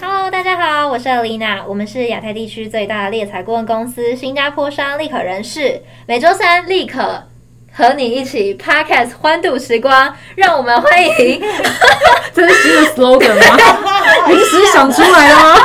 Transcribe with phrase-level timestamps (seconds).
[0.00, 7.24] Hello，大家好，我是 Alina，我们是亚太地区最大的猎才顾问公司——新加坡商立可人士，每周三立可。
[7.72, 11.40] 和你一起 Podcast 欢度时光，让我们欢迎，
[12.34, 13.56] 这是新的 slogan 吗？
[14.28, 15.56] 临时想出来的吗？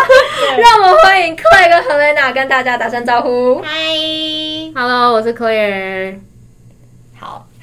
[0.57, 3.61] 让我们欢迎 Claire 跟 Helena 跟大家打声招呼。
[3.61, 6.19] Hi，Hello，我是 Claire。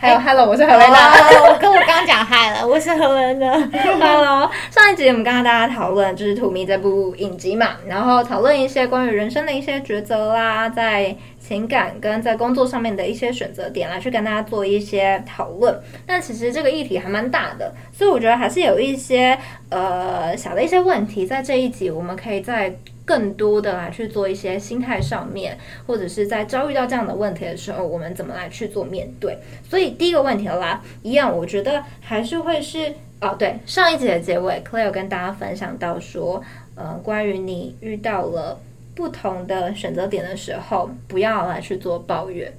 [0.03, 1.49] 好，还有 Hello，我是 Helena。
[1.49, 3.71] 我跟我刚讲 Hi 了，我是 Helena。
[3.71, 11.17] Hello，上一集我们刚刚大家讨论就是《To Me》这部影集嘛，然后讨论一些关于人生的一些抉择啦，在。
[11.43, 19.37] 情感跟在工作上面的一些选择点来去跟大家做一些讨论，但其实这个议题还蛮大的，所以我觉得还是有一些
[19.69, 22.73] 呃小的一些问题，在这一集我们可以再
[23.05, 29.39] 更多的来去做一些心态上面，或者是在遭遇到这样的问题的时候，我们怎么来去做面对。
[29.69, 36.43] 所以第一个问题啦，一样我觉得还是会是哦，对，上一集的结尾，Claire 有跟大家分享到说，
[36.75, 38.61] 呃，关于你遇到了。
[38.95, 42.53] 不同的选择点的时候，不要来去做抱怨。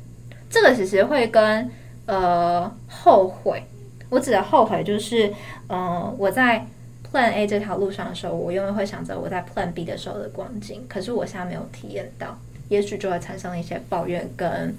[0.50, 1.70] 这个其实会跟
[2.08, 3.62] 呃后悔，
[4.10, 5.32] 我指的后悔就是，
[5.70, 6.66] 嗯、我在
[7.14, 10.84] Plan A 这条路上的时候，我永远会想着我在 Plan B 的时候的光景。
[10.90, 12.38] 可是我现在没有体验到，
[12.70, 14.76] 也许就会产生一些抱怨跟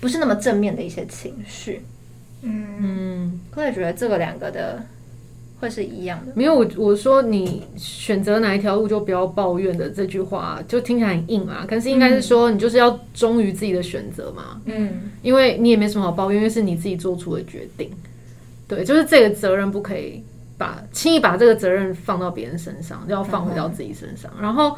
[0.00, 1.82] 不是那么正面的一些情绪。
[2.42, 4.84] 嗯，我也觉得这个两个的。
[5.60, 6.32] 会是一样的。
[6.34, 11.64] 没有我我说你选择哪一条路就不要抱怨的这句话，就听起来很硬啊。
[11.66, 14.60] 可是应该是说你就是要忠于自己的选择嘛。
[14.66, 17.88] 嗯，因为你也没什么好抱怨，因为是你自己做出的决定。
[18.68, 20.22] 对，就是这个责任不可以
[20.56, 24.30] 把轻易把这个责任放到别人身上，就要放回到自己身上。
[24.40, 24.76] 然后。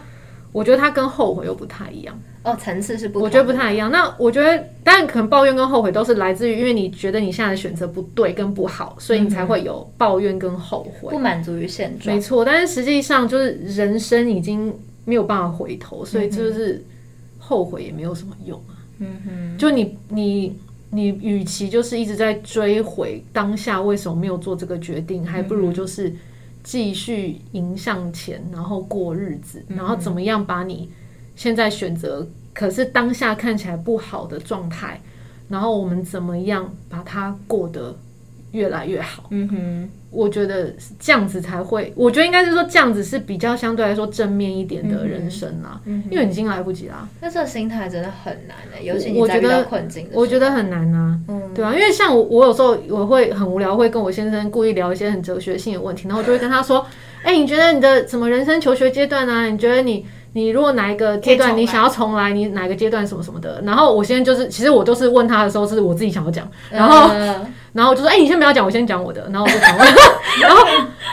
[0.53, 3.91] 我觉得他跟后悔又不太一样哦，层次是不，我觉得不太一样。
[3.91, 12.15] 那我觉得，当然可能抱怨跟后悔都是来自于，因为你觉得你现在的选择不对跟不好，所以你才会有抱怨跟后悔，不满足于现状。
[12.15, 16.83] 没错，但是实际上就是人生已经没有办法回头，所以就是
[17.39, 18.81] 后悔也没有什么用啊。
[19.01, 20.59] 嗯哼，就你你
[20.91, 26.15] 你，与其就是一直在追悔当下为什么没有做这个决定，还不如就是。
[26.69, 30.91] 继续迎向前，然后过日子，然后怎么样把你
[31.37, 35.01] 现在选择可是当下看起来不好的状态，
[35.49, 37.97] 然后我们怎么样把它过得
[38.53, 39.25] 越来越好？
[39.31, 39.91] 嗯哼。
[40.09, 47.07] 我觉得这样子才会，我觉得应该是说这样子是比较相对来说正面一点的人生啦，嗯、因为你已经来不及啦。
[47.21, 51.19] 那这个心态真的很难的，尤其你在遇到困境我觉得很难啊。
[51.29, 56.87] 嗯，对啊，因为像我，我有时候我会很无聊，会跟我先生故意聊一些很哲学性的问题，然后我就会跟他说
[57.23, 59.45] ：“哎、欸，你觉得你的什么人生求学阶段啊？
[59.49, 67.11] 你觉得你你如果哪一个阶段你想要重来，你哪个阶段什么什么的？”然后我现在就是，其实我都是问他的时候，是我自己想要讲，然后。
[67.77, 69.29] 嗯然后我就说，哎、欸，你先不要讲，我先讲我的。
[69.31, 69.87] 然后我就讲完，
[70.41, 70.65] 然后，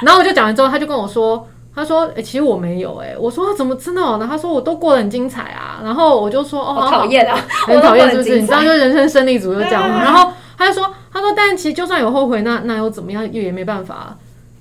[0.01, 4.01] 然后我就讲完之后，他就跟我说，他说，哎、欸，其实我没有、欸，哎，我说怎么真的？
[4.17, 4.25] 呢？
[4.25, 5.81] 他说我都过得很精彩啊。
[5.83, 7.37] 然后我就说，哦，好讨厌啊，
[7.67, 8.39] 很讨厌，是不是？
[8.39, 9.87] 你知道，就人生胜利组就这样。
[9.89, 13.23] 然后他就说，他说，但其实就算有后悔，那那又怎么样？
[13.25, 14.15] 又也没办法。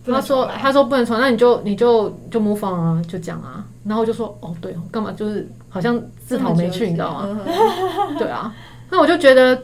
[0.05, 3.63] 他说，他说不能传，那你就你就就 move on 啊，就讲啊。
[3.87, 5.13] 然后我就说，哦，对，干嘛？
[5.17, 7.39] 就是好像自讨没趣，你知道吗？
[8.19, 8.53] 对啊。
[8.91, 9.57] 那我就觉得。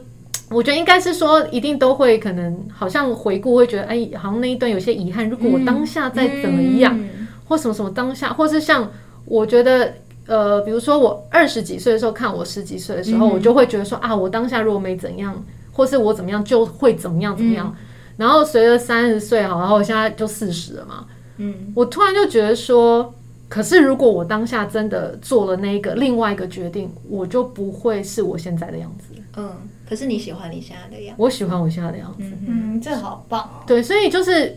[0.51, 5.29] 我觉得应该是说，一定都会可能，好像回顾会觉得，哎，好像那一段有些遗憾。
[5.29, 8.91] 如果我当下再怎么样，嗯嗯、或什么什么当下，或是像
[9.27, 9.93] 我觉得，
[10.27, 17.71] 呃，比如说我二十几岁的时候看我十几岁的时候，嗯、我就会觉得说啊，我当下如果没怎样，或是我怎么样，就会怎么样怎么样。
[17.79, 17.85] 嗯、
[18.17, 21.05] 然后随着三十岁好，然后我现在就四十了嘛，
[21.37, 23.13] 嗯，我突然就觉得说，
[23.51, 29.51] 可是如果我当下真的做了那个另外一个决定，我就不会是我现在的样子，嗯。
[29.89, 31.23] 可是你喜欢你现在的样子？
[31.23, 32.25] 我喜欢我现在的样子。
[32.47, 33.65] 嗯，这好棒哦。
[33.67, 34.55] 对，所以就是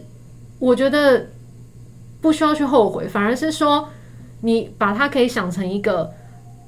[0.60, 1.28] 我觉得
[2.20, 3.88] 不需要去后悔，反而是说
[4.42, 6.12] 你把它可以想成一个，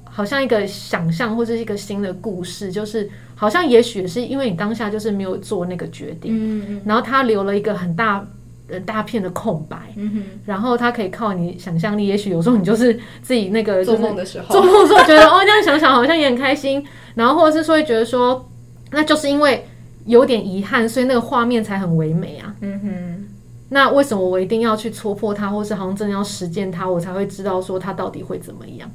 [0.04, 8.26] 好像一个想象或者是一个新的故事，就是好像也许是因为你当下就是没有做那个决定，嗯嗯，然后它留了一个很大
[8.70, 16.82] 呃大片的空白，嗯哼，然后它可以靠你想象力，也许有时候你就是自己那个做梦的时候，做梦的时候觉得哦，这样想想好像也很开心，
[17.14, 18.48] 然后或者是说会觉得说。
[18.94, 19.66] 那就是因为
[20.06, 22.54] 有点遗憾，所以那个画面才很唯美啊。
[22.60, 23.28] 嗯哼。
[23.70, 28.88] 那为什么我一定要去戳破它，或是好像真的要实践它，我才会知道说它到底会怎么样？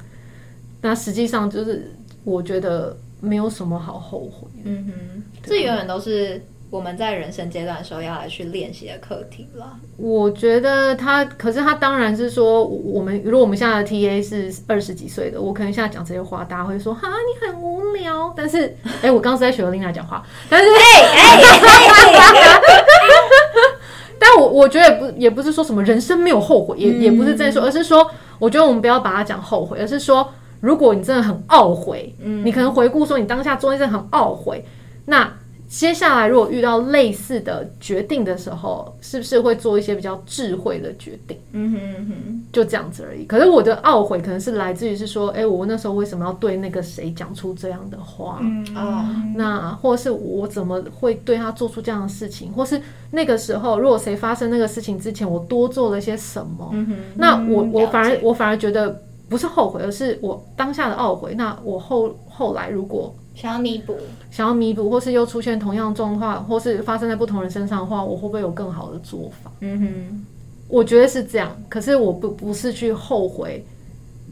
[0.80, 1.92] 那实际上就是
[2.24, 4.48] 我觉得没有什么好后悔。
[4.64, 5.22] 嗯哼。
[5.42, 9.76] 这永远都是我们在人生阶段的时候要来去练习的课题了。
[9.96, 18.32] 我觉得他，可是他当然是说，我们如果我们现在的 TA 是二十几岁的，我可能现在讲这些话，大家会说哈，你很无无聊。
[18.36, 18.66] 但是，
[19.02, 20.78] 哎、欸，我刚刚是在学琳娜讲话，但是，哎
[21.12, 22.60] 哎哎，
[24.16, 28.08] 但我我觉得也不也不是说什么人生没有后悔，也也不是这样说，而是说，
[28.38, 34.64] 我觉得我们不要把它讲后悔，而是说，如果你真的很懊悔，嗯，你可能回顾说你当下做一件很懊悔，
[35.06, 35.28] 那。
[35.70, 41.38] 接下来，如果遇到类似的决定的时候，是不是会做一些比较智慧的决定？
[41.52, 43.24] 嗯哼嗯哼，就这样子而已。
[43.24, 48.40] 可是我的懊悔可能是来自于是说，哎、欸，我那时候为什么要对那个谁讲出这样的话？
[48.42, 49.06] 嗯哦，
[49.36, 52.52] 那或是我怎么会对他做出这样的事情？
[52.52, 52.80] 或是
[53.12, 56.68] 那个时候，如果谁发生那个事情之前，我多做了些什么？
[56.72, 61.34] 嗯哼，那我我反而我反而觉得不是后悔，而是我当下的懊悔。
[61.34, 63.14] 那我后后来如果。
[63.32, 63.96] 想要弥补，
[64.30, 69.50] 想要弥补，或是又出现同样状况，或是发生在不同人身上的话，我会不会有更好的做法？
[69.60, 70.26] 嗯哼，
[70.68, 71.56] 我觉得是这样。
[71.68, 73.64] 可是我不不是去后悔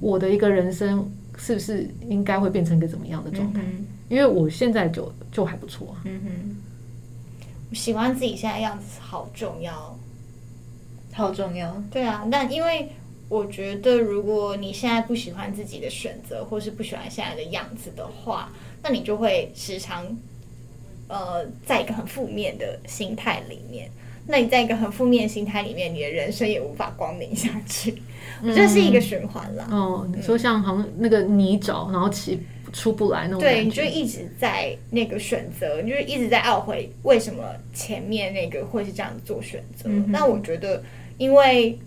[0.00, 3.62] 我的一个人生是不是应该会变成一个怎么样的状态？
[3.62, 5.96] 嗯、因为我现在就就还不错。
[6.04, 6.56] 嗯哼，
[7.70, 9.96] 我喜欢自己现在样子好重要，
[11.14, 11.82] 好重要。
[11.90, 12.90] 对啊，但因为
[13.28, 18.50] 我觉得，如果你现在不喜欢自己的选择，或是不喜欢现在的样子的话，
[18.82, 20.06] 那你就会时常，
[21.08, 23.90] 呃，在一个很负面的心态里面。
[24.30, 27.92] 那你在一个很负面的心态里面，你的人生也无法光明下去。
[28.42, 29.66] 这、嗯、是一个循环啦。
[29.70, 32.38] 哦，你说像好像那个泥沼，然后起
[32.70, 33.40] 出不来那种。
[33.40, 37.42] 对，你就一直在那个选择，你就一直在懊悔为什么
[37.72, 39.84] 前面那个会是这样做选择。
[39.86, 40.82] 嗯、那我觉得，
[41.16, 41.78] 因为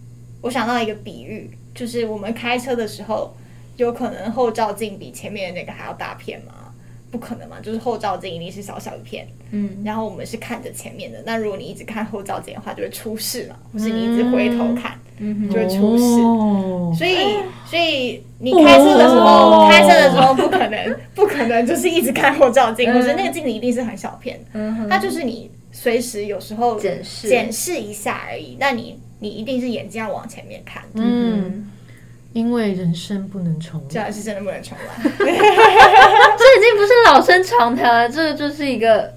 [0.42, 3.34] 我想到一个比喻，就是我们开车的时候，
[3.78, 6.54] 有可能后照镜比前面的那个还要大片吗？
[7.12, 11.22] 不可能嘛，就是后照镜一定是小小一片，嗯，然后我们是看着前面的。
[11.26, 13.56] 那如果你一直看后照镜的话，就会出事嘛。
[13.74, 16.04] 或是你一直回头看，嗯，就会出事。
[16.22, 17.18] 哦、所以，
[17.66, 24.46] 所以你开车的时候，哦、开车的时候不可能，不可能就是一直看后照镜，或者、嗯、那个镜子一定是很小片的。
[24.54, 28.56] 嗯，它就是你随时有时候检视检视一下而已。
[28.58, 31.70] 那你你一定是眼睛要往前面看，嗯。
[32.34, 35.04] 因为人生不能重来，这还是真的不能重来。
[35.04, 35.28] 这已经
[36.78, 39.14] 不是老生常谈了，这个就是一个，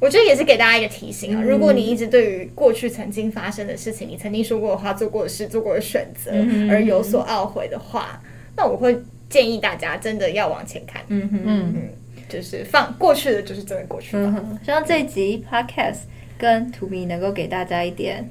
[0.00, 1.40] 我觉得也是给大家一个提醒啊。
[1.40, 6.32] 嗯、如果你一直对于过去曾经发生的事情，你曾经说过的话、做过的事、做过的选择
[6.68, 9.00] 而有所懊悔的话，嗯、那我会
[9.30, 11.02] 建议大家真的要往前看。
[11.06, 11.82] 嗯嗯嗯，
[12.28, 14.44] 就是放过去的，就是真的过去了。
[14.64, 15.98] 希望这一集 Podcast
[16.36, 18.28] 跟 To Me 能够给大家一点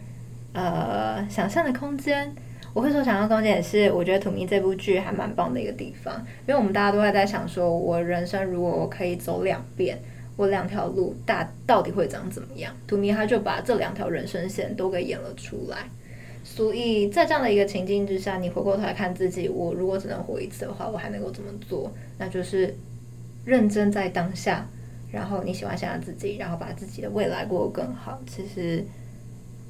[0.53, 2.33] 呃想象的空间。
[2.73, 6.15] 我会说想象空间也是，我觉得《To Me》这部剧还蛮棒的一个地方，
[6.47, 9.99] 因为我们大家都会在想说，我人生如果我可以走两遍，
[10.35, 12.73] 我两条路大到底会长怎么样？
[12.89, 15.87] 《To Me》他就把这两条人生线都给演了出来，
[16.43, 21.91] 所以在这样的一个情境之下，你回过头来看自己，我如果只能活一次的话，我还能够怎么做？
[22.17, 22.75] 那就是
[23.45, 24.67] 认真在当下，
[25.11, 28.19] 然后你喜欢现在自己，然后把自己的未来过得更好。
[28.25, 28.83] 其实。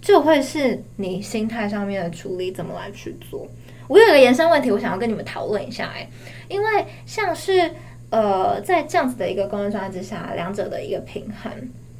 [0.03, 3.47] 就会是你心态上面的处理怎么来去做。
[3.87, 5.91] 我有一个延伸问题，我想要跟你们讨论一下。
[5.95, 6.05] 哎，
[6.49, 7.71] 因为像是
[8.09, 11.51] 呃，在这样子的一个工作状态之下，两者的一个平衡，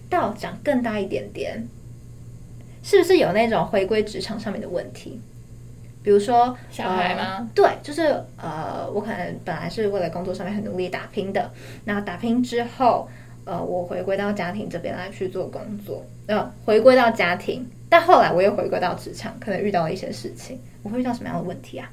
[0.10, 1.66] 到讲更大一点点，
[2.84, 5.22] 是不是有那种回归职场上面的问题？
[6.04, 7.38] 比如说小孩吗？
[7.40, 8.02] 呃，对，就是
[8.36, 11.50] 呃，我可能本来是为了工作上面很努力打拼的，
[11.86, 13.08] 那打拼之后，
[13.46, 17.66] 呃，我回归到家庭这边来去做工作，呃，回归到家庭。
[17.94, 20.60] 但后来我又回归到职场，可能遇到了一些事情。
[20.82, 21.88] 我会遇到什么样的问题啊？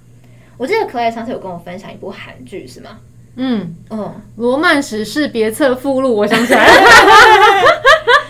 [0.57, 2.99] 我记得可爱上次有跟我分享一部韩剧，是吗？
[3.37, 3.99] 嗯嗯，
[4.37, 6.73] 《罗曼史是别册附录》，我想起来了。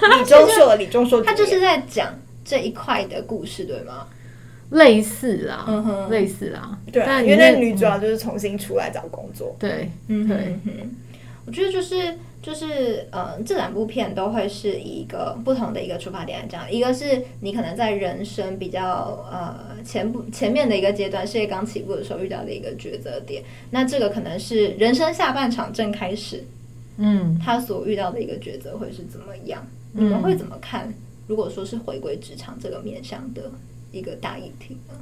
[0.18, 2.12] 李钟硕，李钟硕，他就是在讲
[2.44, 4.08] 这一块的故事，对吗？
[4.70, 6.76] 类似啦，嗯哼，类似啦。
[6.90, 9.54] 对，因为那女主角就是重新出来找工作。
[9.60, 10.58] 对，嗯，对，
[11.46, 12.18] 我觉得就是。
[12.42, 26.42] 就是呃，这两部片都会是一个不同的一个出发点来讲，一个是你可能在人生比较呃前部前面的一个阶段，事业刚起步的时候遇到的一个抉择点，那这个可能是人生下半场正开始，
[26.96, 29.66] 嗯，他所遇到的一个抉择会是怎么样？
[29.94, 30.92] 嗯、你们会怎么看？
[31.26, 33.50] 如果说是回归职场这个面向的
[33.92, 34.94] 一个大议题呢？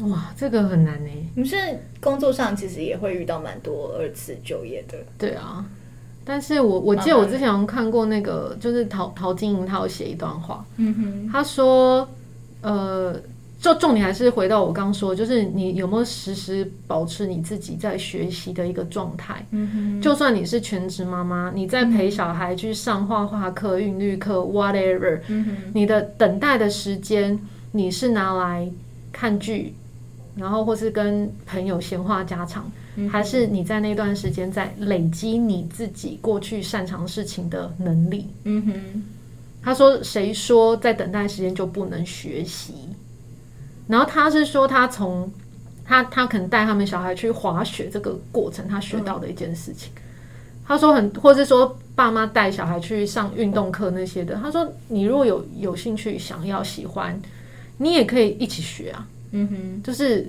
[0.00, 1.10] 哇，这个很难呢。
[1.34, 1.56] 你是
[2.00, 4.98] 工作上其实也会遇到蛮多二次就业的。
[5.16, 5.64] 对啊，
[6.24, 12.06] 但是我我记得我之前有看过那个，就是陶陶晶莹，他有写一段话，嗯哼，他说，
[12.60, 13.18] 呃，
[13.58, 27.38] 就重点还是回到我刚刚说，就是你有没有时时保持你自己在学习的一个状态，嗯哼，就算你是全职妈妈，你在陪小孩去上画画课、韵律课，whatever，嗯哼，你的等待的时间，
[27.72, 28.70] 你是拿来
[29.10, 29.74] 看剧。
[30.36, 38.26] 然后或是跟朋友闲话家常，嗯、还是你在那段时间在累积你自己过去擅长事情的能力？
[38.44, 39.02] 嗯哼，
[39.62, 42.74] 他说：“谁说在等待时间就不能学习？”
[43.88, 45.32] 然后他是说他从
[45.84, 49.90] 他他可能带他们小孩去滑雪这个过程，他学到的一件事情。
[49.96, 50.02] 嗯、
[50.66, 54.34] 他说很，或是说爸妈带小孩去上运动课那些的。
[54.34, 57.18] 他说：“你如果有有兴趣，想要喜欢，
[57.78, 60.26] 你也可以一起学啊。”嗯哼，就是。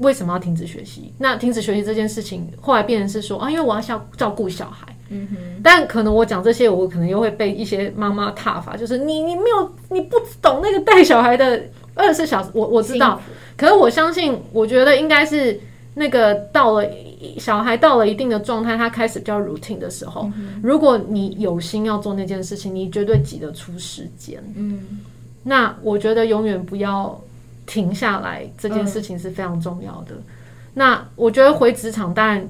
[0.00, 1.12] 为什么要停止学习？
[1.18, 4.86] 那停止学习这件事情，后来变成是说啊，因为我要照照顾小孩。
[5.08, 5.36] 嗯哼。
[5.60, 11.60] 但可能我讲这些，我可能又会被一些妈妈挞伐，就是你你没有你不懂那个带小孩的
[11.94, 12.48] 二十四小时。
[12.54, 13.20] 我我知道，
[13.56, 15.58] 可是我相信，我觉得应该是
[15.94, 16.88] 那个到了
[17.36, 20.60] 小孩到了一定的状态，他开始比较 routine 的时候，嗯。
[20.62, 24.40] 如果你有心要做那件事情，你绝对挤得出时间。
[24.54, 25.00] 嗯。
[25.42, 27.20] 那我觉得永远不要。
[27.68, 30.14] 停下来这件事情是非常重要的。
[30.14, 30.24] 嗯、
[30.72, 32.48] 那我觉得回职场，当然，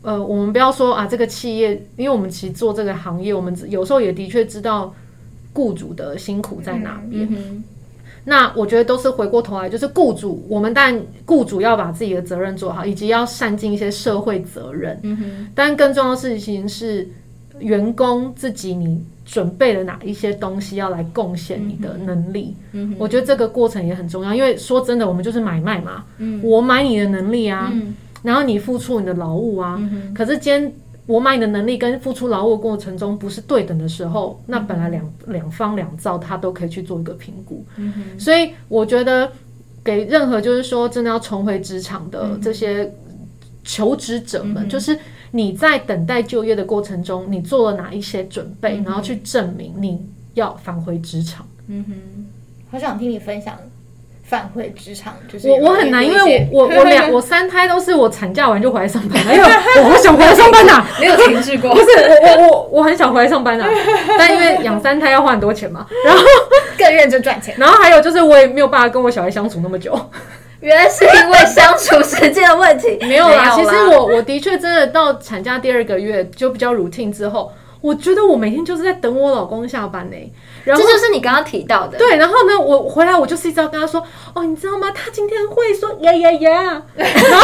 [0.00, 4.94] 呃，我们不要说啊，这个企业，因为我们其实做这个行业，我们有时候也的确知道
[5.52, 7.28] 雇主的辛苦在哪边。
[8.26, 14.98] 那我觉得都是回过头来，就是雇主，我们但雇主要把自己的责任做好，以及要善尽一些社会责任。
[15.02, 15.48] 嗯哼。
[15.54, 17.06] 但更重要的事情是，
[17.58, 19.04] 员工自己你。
[19.26, 22.54] 准备了哪一些东西要来贡献你的能力？
[22.98, 26.04] 我觉得这个过程也很重要，因为说真的，我们就是买卖嘛。
[26.18, 29.78] 嗯、我买你的能力啊，嗯、然后你付出你的劳务啊。
[29.80, 30.70] 嗯、可是今天
[31.06, 37.64] 我买你的能力跟付出劳务的过程中不是对等的时候，那本来两两方两造他都可以去做一个评估。
[37.78, 39.32] 嗯、所以我觉得
[39.82, 42.92] 给任何就是说真的要重回职场的这些
[43.64, 44.96] 求职者们，嗯、就是。
[45.36, 50.00] 你在等待就业的过程中，你做了哪一些准备，嗯、然后去证明你
[50.34, 51.44] 要返回职场？
[51.66, 52.26] 嗯哼，
[52.70, 53.58] 好想听你分享
[54.22, 55.12] 返回职场。
[55.28, 59.42] 就是我我很难，因为我我我两 我三胎都是我产假完就回来上班，哎呦，
[59.82, 61.74] 我好想回来上班呐、啊，没有停滞过。
[61.74, 61.86] 不是
[62.22, 63.70] 我我我我很想回来上班呐、啊，
[64.16, 66.22] 但因为养三胎要花很多钱嘛，然后
[66.78, 67.52] 更认真赚钱。
[67.58, 69.98] 然后还有就是我也没有办法跟我小孩相处那么久。
[70.64, 73.50] 原来是因为相处时间的问题， 没有啦。
[73.54, 77.52] 其实我我的确真的到产假第二个月就比较 routine 之后，
[77.82, 80.32] 我觉得我每天就是在等我老公下班呢、欸。
[80.64, 82.16] 然后这就是你刚刚提到的，对。
[82.16, 84.02] 然后呢，我回来我就是一直要跟他说，
[84.34, 84.90] 哦，你知道吗？
[84.94, 87.40] 他今天会说呀呀呀，然后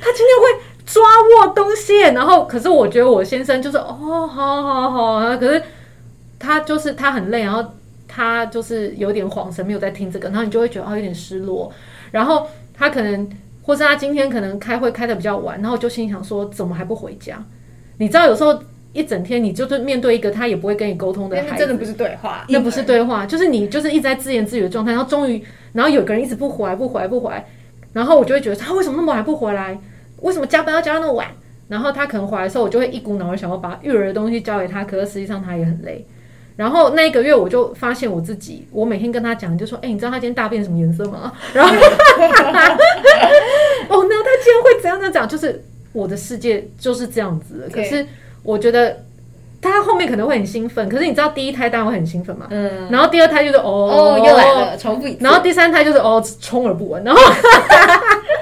[0.00, 5.62] 他今天会抓握东西，然后可是我觉得我先生就是哦，好好好，可是
[6.40, 7.64] 他就是他很累，然后
[8.08, 11.72] 他就是有点恍神，没有在听这个，然后你就会觉得哦，有点失落。
[12.10, 13.28] 然后他可能，
[13.62, 17.42] 或是他今天可能开会开得比较晚，然后就心想说，怎么还不回家？
[17.98, 18.58] 你知道，有时候
[18.92, 24.92] 一整天你就是面对一个他也不会跟你沟通的孩子，真的不是对话，那不是对话，就是你就是一直在自言自语的状态。
[24.92, 27.44] 然后终于，然后有个人一直不回来，不回来，不回来，
[27.92, 29.78] 然后我就会觉得他为什么那么晚不回来？
[30.22, 31.28] 为什么加班要加到那么晚？
[31.68, 36.06] 然后他可能回来的时候，我就会一股脑的想要把育儿的东西交给他，可是实际上他也很累。
[36.58, 41.72] 然后那一个月我就发现我自己，我每天跟他讲，就说：“哎、欸，你知道他今天大便什么颜色吗？” 然后，
[43.88, 45.28] 哦，那他今天会怎样的讲？
[45.28, 47.68] 就是我的世界就是这样子的。
[47.70, 48.04] 可是
[48.42, 49.04] 我觉得
[49.62, 52.48] 他后面可能会很兴奋，可是你知道第一胎当然会很兴奋嘛。
[52.50, 52.88] 嗯。
[52.90, 55.18] 然后第二胎就是哦哦又来了，重复一次。
[55.20, 57.04] 然后第三胎就是哦充耳不闻。
[57.04, 57.20] 然后，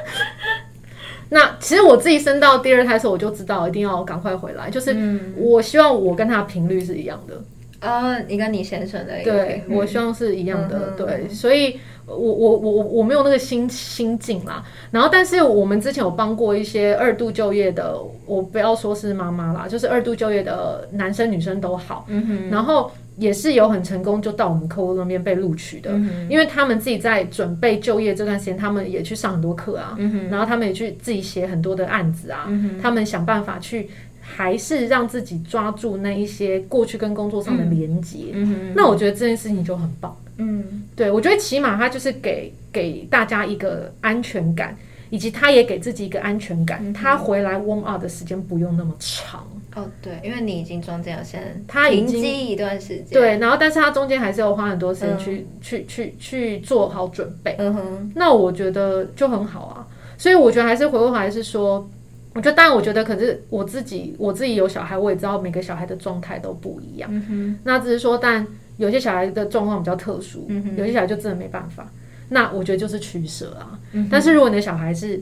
[1.28, 4.96] 那其实我自己生到第二胎的时候，我就知道一定要赶快回来，就是
[5.36, 7.34] 我希望我跟他频率是一样的。
[7.80, 14.64] 啊，你跟你先生的对，我希望是一样的，对，所以我我我我没有那个心心境啦。
[14.90, 32.48] 然后，但是我们之前有帮过一些二度就业的，我不要说是妈妈啦，就是二度就业的男生女生都好，嗯哼，然后也是有很成功，就到我们客户那边被录取的，嗯，因为他们自己在准备就业这段时间，他们也去上很多课啊，嗯哼，然后他们也去自己写很多的案子啊，
[32.80, 33.90] 他们想办法去。
[34.28, 40.14] 还是让自己抓住那一些过去跟工作上的连接，嗯嗯、那我觉得这件事情就很棒。
[40.38, 44.76] 嗯，对，我觉得起码他就是给给大家一个安全感，
[45.08, 49.46] 以及他也给自己一个安全感，嗯、他回来 warm up 的时间不用那么长。
[49.74, 57.54] 哦，对，因为你已经中间有先他停机一段时间，对，然后但是他中间还是要花很多时间去、嗯、去去去做好准备。
[57.58, 59.86] 嗯哼，那我觉得就很好啊。
[60.18, 61.88] 所以我觉得还是回过头来是说。
[62.36, 67.10] 我觉得，当然，我觉得，可是我自己，我自己有小孩，我也知道每个小孩的状态都不一样。
[67.30, 67.58] 嗯。
[67.64, 70.76] 那只是说，但有些小孩的状况比较特殊，嗯。
[70.76, 71.90] 有些小孩就真的没办法。
[72.28, 73.80] 那我觉得就是取舍啊。
[73.92, 74.06] 嗯。
[74.10, 75.18] 但是如果你的小孩是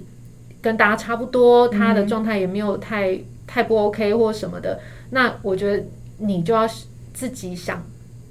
[0.61, 3.17] 跟大家差不多，他的状态也没有太
[3.47, 4.81] 太不 OK 或什么的，
[5.11, 5.85] 那我觉得
[6.19, 6.69] 你就要
[7.13, 7.81] 自己想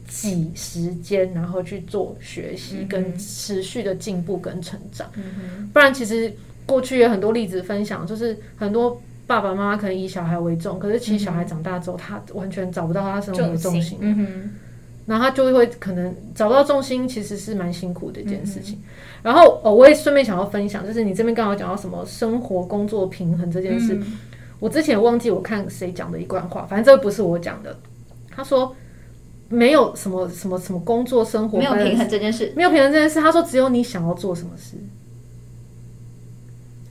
[0.07, 5.09] 挤时间，然后去做学习跟持续的进步跟成长。
[5.15, 5.69] 嗯。
[5.71, 6.33] 不然其实。
[6.65, 13.97] 过去有很多例子分享，就是很多爸爸妈妈可能以小孩为重，可是其实小孩长大之后，他完全找不到他生活的重心。
[14.01, 14.49] 嗯哼，
[15.05, 18.75] 然后他就会可能找不到重心，其实是蛮辛苦的一件事情。
[18.75, 18.83] 嗯、
[19.23, 24.17] 然后哦，我也顺便想要分享，就是你这边刚好讲到什么生活工作平衡这件事，嗯、
[24.59, 27.77] 我之前忘记我看谁讲的一段话，反正这个不是我讲的。
[28.35, 28.75] 他说
[29.49, 33.19] 没有什么什么什么工作生活没有平衡这件事，没有平衡这件事。
[33.19, 34.75] 他说只有你想要做什么事。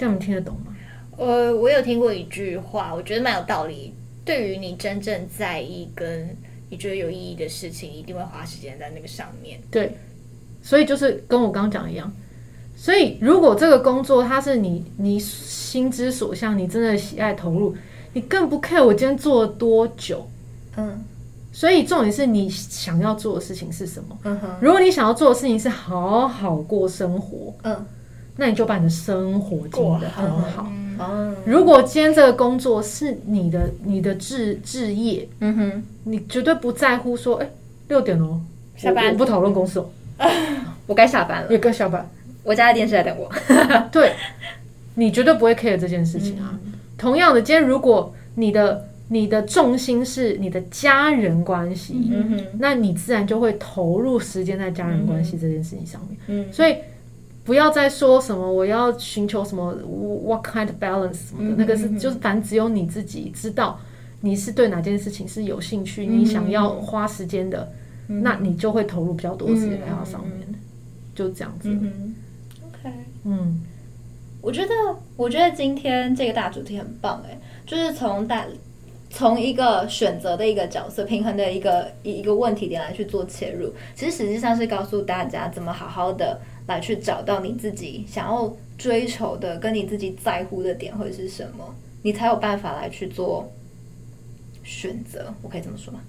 [0.03, 0.75] 这样你听得懂吗？
[1.17, 3.95] 呃，我有听过一句话，我觉得蛮有道理。
[4.25, 6.37] 对于你真正在意跟
[6.71, 9.61] 你觉得有意义的事情，一定会花时间在那个上面。
[9.71, 9.97] 对，
[10.61, 12.13] 所以就是跟我刚刚讲一样。
[12.77, 17.77] 所以如果这个工作它是你你心之所向，你真的喜爱投入，
[18.13, 20.29] 你更不 care 我今天做了多久。
[20.77, 21.05] 嗯。
[21.53, 24.19] 所以重点是你想要做的事情是什么？
[24.25, 24.51] 嗯哼。
[24.61, 27.87] 如果你想要做的事情是好好过生活，嗯。
[28.37, 30.73] 那你就把你的生活经营得很好。
[30.99, 37.53] 嗯、如果今天这个工作是你的你的志志业，嗯哼，你绝对不在乎说，哎、欸，
[37.89, 38.41] 六点哦，
[38.77, 39.87] 下班，我不讨论公司哦，
[40.87, 42.09] 我该下班了，也该下班，
[42.45, 43.29] 我家的电视在等我。
[43.91, 44.13] 对，
[44.95, 46.57] 你绝对不会 care 这件事情啊。
[46.65, 56.17] 嗯、同样的，今天如果你的你的重心是你的家人关系，嗯哼，那你自然就会投入时间在家人关系这件事情上面。
[56.29, 56.77] 嗯，所以。
[57.45, 59.73] 不要再说什么我要寻求什么
[60.25, 63.81] what kind of balance 什么的，那个是就是反正只有你自己知道
[64.21, 67.73] 你是对哪件事情是有兴趣，你想要花时间的，
[68.07, 70.47] 那你就会投入比较多时间在它上面，
[71.17, 71.69] 就这样子。
[71.69, 72.15] 嗯、
[72.69, 72.95] OK，
[73.25, 73.61] 嗯，
[74.41, 74.73] 我觉得
[75.17, 78.47] 我觉得今天这个大主题很棒哎，就是从大
[79.11, 86.41] 从一个选择的一个角色平衡的一个一一个问题点来去做切入，其实实际上是告诉大家怎么好好的。
[86.67, 93.53] 来去找到你自己想要追求的，跟你自己在乎的点会是什么，你才有办法来去做
[94.65, 95.33] 选择。
[95.43, 96.01] 我可以这么说吗？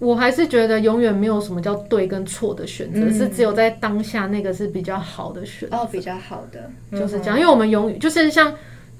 [0.00, 5.76] 我还是觉得永远没有什么叫对跟错的选择，嗯、是只有在当下那个是比较好的选择。
[5.76, 8.52] 哦，比较好的就是这样，嗯、因为我们永远就是像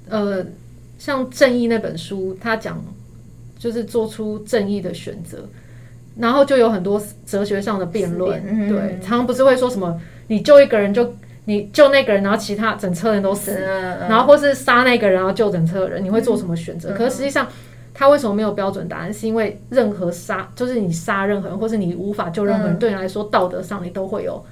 [0.08, 0.46] 呃
[0.98, 2.82] 像正义那本书，他讲
[3.58, 5.46] 就是做出正义的选择，
[6.16, 8.42] 然后就有很多哲学上的辩论。
[8.46, 10.00] 嗯、对，常常不是会说什么。
[10.28, 11.14] 你救一个人就
[11.46, 13.52] 你救那个人，然后其他整车人都死，
[14.08, 16.94] 然后或是杀那个人，然后救整车的人，你会做什么选择？
[16.94, 17.46] 可是实际上，
[17.92, 19.12] 他为什么没有标准答案？
[19.12, 24.42] 是因为任何杀，就是你杀任何人，或是你无法救任何人，对你来说道德上你都会有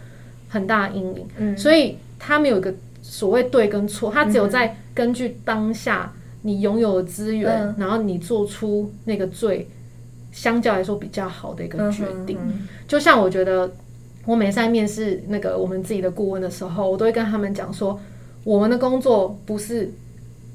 [0.51, 1.57] 很大的阴影。
[1.57, 9.67] 所以他没有一个所谓对跟错，他只有在根据当下你拥有的资源，然后你做出那个最
[10.31, 12.39] 相较来说比较好的一个决定。
[12.87, 13.71] 就像我觉得。
[14.25, 17.99] 我每次在面试那个我们自己的顾问的时候，我都会跟他们讲说，
[18.45, 19.91] 我们的工作不是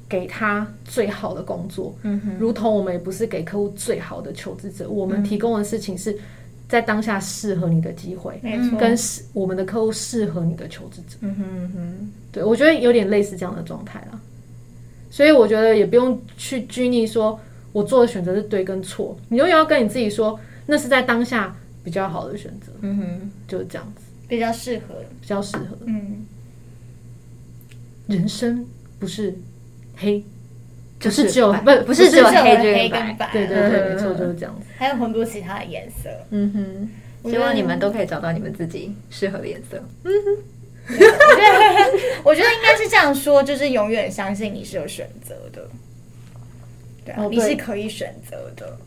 [0.08, 6.18] 给他最好的工作，嗯哼，如同我们也不是给客户最好的求职者，我们提供的事情是
[6.70, 14.20] 在当下适合你的机会，没错，跟适我们的客户适合你的求职者，嗯哼嗯哼，对，我觉得有点类似这样的状态了，
[15.12, 17.38] 所以我觉得也不用去拘泥说
[17.74, 21.54] 我做的选择是对跟错，你永远要跟你自己说，那是在当下。
[21.88, 26.26] 比较好的选择，嗯哼，就是这样子，比较适合，比较适合，嗯。
[28.08, 28.66] 人生
[29.00, 29.34] 不是
[29.96, 30.22] 黑，
[31.00, 34.68] 就是只有不不是只有黑跟白，对对对，没错，就是这样子。
[34.78, 36.52] 还有很多其他的颜色，嗯
[37.24, 37.32] 哼。
[37.32, 40.38] 希望你们都可以找到你们自己适合的颜色，嗯哼。
[42.26, 45.66] 我觉得应该是这样说，就是永远相信你是有选择的，
[47.06, 48.78] 对啊，你是可以选择的。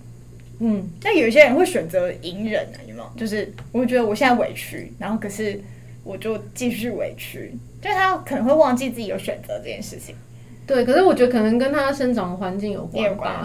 [0.61, 3.11] 嗯，但有一些人会选择隐忍啊，有没有？
[3.17, 5.59] 就是我会觉得我现在委屈，然后可是
[6.05, 10.15] 我就继续委屈，就是他可能会忘记自己有选择这件事情。
[10.67, 13.03] 对，可是我觉得可能跟他生长的环境有关，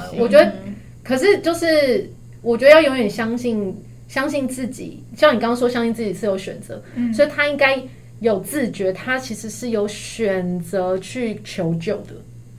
[0.10, 0.18] 系。
[0.20, 2.10] 我觉得，嗯、可是就是
[2.42, 3.74] 我觉得要永远相信，
[4.08, 7.82] 相信自己，像你刚刚说，相信自己是有选择，嗯、所以他应该
[8.20, 12.14] 有自觉，他其实是有选择去求救的。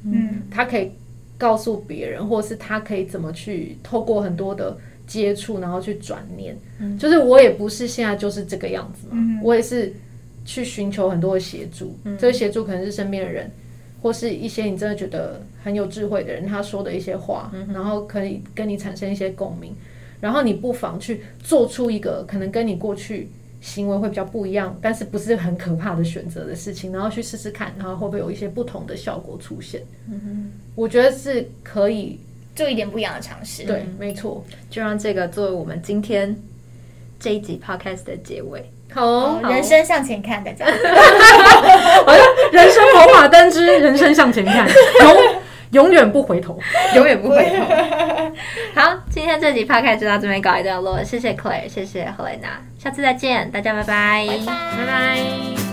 [0.04, 0.90] 嗯，他可以。
[1.38, 6.56] 告诉别人，或是他可以怎么去透过很多的接触，然后去转念。
[6.78, 9.92] 嗯、就是我也不是现在就是这个样子嘛，嗯、我也是
[10.44, 11.96] 去寻求很多的协助。
[12.04, 13.50] 嗯、这个协助可能是身边的人，
[14.02, 19.74] 或是一些你真的觉得很有智慧的人，他说的一些话，嗯、然后可以跟你产生一些共鸣。
[20.18, 23.28] 然后你不妨去做出一个可能跟你过去
[23.66, 29.82] 行为会比较不一样，但是不是很可怕的选择的事情，然后去试试看，然后会不会有一些不同的效果出现？
[30.08, 30.52] 嗯哼。
[30.76, 32.20] 我觉得是可以
[32.54, 33.64] 做一点不一样的尝试。
[33.64, 36.36] 对，没错，就让这个作为我们今天
[37.18, 38.70] 这一集 podcast 的结尾。
[38.92, 40.64] 好，人生向前看，大家。
[42.06, 44.66] 好像人生跑马灯之人生向前看，
[45.72, 46.58] 永永远不回头，
[46.94, 47.64] 永远不回头。
[48.74, 54.54] 好，今天这集 podcast 就到这边告一段落，谢谢 Claire，谢谢 Helena，下次再见，大家拜拜，拜拜。
[54.78, 55.65] 拜拜。